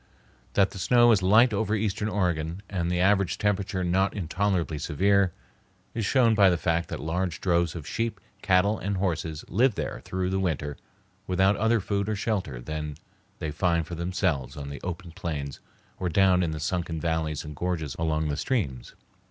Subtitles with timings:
[0.53, 5.31] That the snow is light over eastern Oregon, and the average temperature not intolerably severe,
[5.93, 10.01] is shown by the fact that large droves of sheep, cattle, and horses live there
[10.03, 10.75] through the winter
[11.27, 12.95] without other food or shelter than
[13.37, 15.59] they find for themselves on the open plains
[15.99, 18.95] or down in the sunken valleys and gorges along the streams.